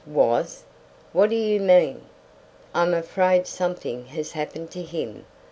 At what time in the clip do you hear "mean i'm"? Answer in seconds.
1.59-2.91